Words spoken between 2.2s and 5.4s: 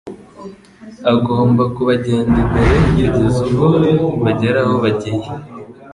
imbere kugeza ubwo bagera aho bagiye